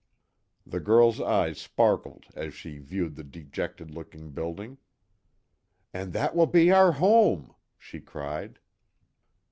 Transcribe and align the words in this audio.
The 0.65 0.79
girl's 0.79 1.21
eyes 1.21 1.61
sparkled 1.61 2.25
as 2.33 2.55
she 2.55 2.79
viewed 2.79 3.15
the 3.15 3.23
dejected 3.23 3.91
looking 3.91 4.31
building, 4.31 4.79
"And 5.93 6.11
that 6.13 6.35
will 6.35 6.47
be 6.47 6.71
our 6.71 6.93
home!" 6.93 7.53
she 7.77 7.99
cried. 7.99 8.57